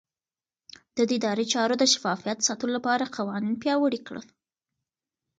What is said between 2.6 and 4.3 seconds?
لپاره قوانين پياوړي کړل.